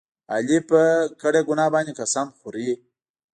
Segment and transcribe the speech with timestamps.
[0.33, 0.81] علي په
[1.21, 2.69] کړې ګناه باندې قسم خوري.